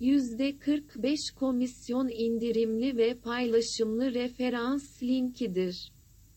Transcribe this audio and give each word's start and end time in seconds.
%45 0.00 1.34
komisyon 1.34 2.08
indirimli 2.08 2.96
ve 2.96 3.14
paylaşımlı 3.14 4.14
referans 4.14 5.02
linkidir. 5.02 5.92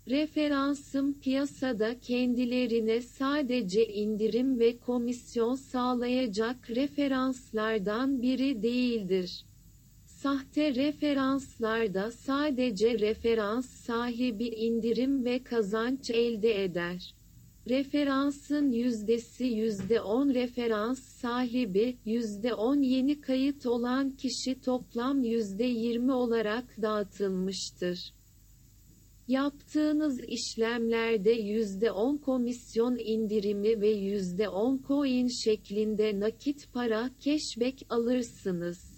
Referansım 0.09 1.19
piyasada 1.19 1.99
kendilerine 1.99 3.01
sadece 3.01 3.87
indirim 3.87 4.59
ve 4.59 4.77
komisyon 4.77 5.55
sağlayacak 5.55 6.69
referanslardan 6.69 8.21
biri 8.21 8.61
değildir. 8.63 9.45
Sahte 10.05 10.75
referanslarda 10.75 12.11
sadece 12.11 12.99
referans 12.99 13.69
sahibi 13.69 14.45
indirim 14.47 15.25
ve 15.25 15.43
kazanç 15.43 16.09
elde 16.09 16.63
eder. 16.63 17.16
Referansın 17.69 18.71
yüzdesi 18.71 19.45
%10 19.45 20.33
referans 20.33 20.99
sahibi, 20.99 21.97
%10 22.05 22.83
yeni 22.83 23.21
kayıt 23.21 23.65
olan 23.65 24.09
kişi 24.09 24.61
toplam 24.61 25.23
%20 25.23 26.11
olarak 26.11 26.81
dağıtılmıştır. 26.81 28.13
Yaptığınız 29.27 30.19
işlemlerde 30.27 31.33
%10 31.33 32.21
komisyon 32.21 32.97
indirimi 32.97 33.81
ve 33.81 33.91
%10 33.91 34.87
coin 34.87 35.27
şeklinde 35.27 36.19
nakit 36.19 36.73
para 36.73 37.09
cashback 37.19 37.83
alırsınız. 37.89 38.97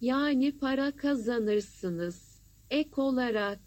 Yani 0.00 0.58
para 0.58 0.96
kazanırsınız. 0.96 2.40
Ek 2.70 2.90
olarak, 2.96 3.60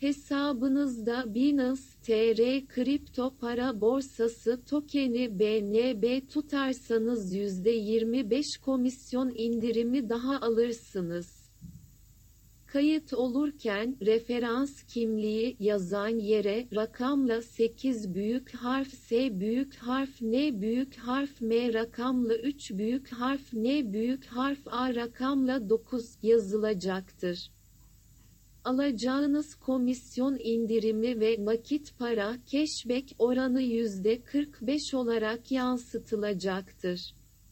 hesabınızda 0.00 1.34
Binance 1.34 1.82
TR 2.02 2.66
kripto 2.68 3.34
para 3.40 3.80
borsası 3.80 4.60
tokeni 4.66 5.38
BNB 5.38 6.28
tutarsanız 6.28 7.34
%25 7.34 8.60
komisyon 8.60 9.32
indirimi 9.36 10.08
daha 10.08 10.40
alırsınız. 10.40 11.46
Kayıt 12.66 13.14
olurken 13.14 13.96
referans 14.06 14.82
kimliği 14.82 15.56
yazan 15.60 16.08
yere 16.08 16.66
rakamla 16.74 17.42
8 17.42 18.14
büyük 18.14 18.54
harf 18.54 18.94
S 18.94 19.40
büyük 19.40 19.74
harf 19.76 20.22
N 20.22 20.60
büyük 20.60 20.96
harf 20.96 21.40
M 21.40 21.74
rakamla 21.74 22.36
3 22.36 22.70
büyük 22.72 23.12
harf 23.12 23.52
N 23.52 23.92
büyük 23.92 24.26
harf 24.26 24.60
A 24.66 24.94
rakamla 24.94 25.68
9 25.68 26.18
yazılacaktır. 26.22 27.50
Alacağınız 28.66 29.54
komisyon 29.54 30.38
indirimi 30.40 31.20
ve 31.20 31.36
nakit 31.44 31.98
para 31.98 32.36
cashback 32.46 33.12
oranı 33.18 33.62
%45 33.62 34.96
olarak 34.96 35.52
yansıtılacaktır. 35.52 37.14